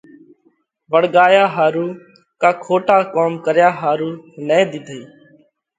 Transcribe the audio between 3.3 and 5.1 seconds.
ڪريا ۿارُو نه ۮِيڌئِي۔